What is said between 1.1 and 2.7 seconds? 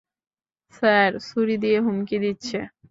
ছুরি দিয়ে হুমকি দিচ্ছে।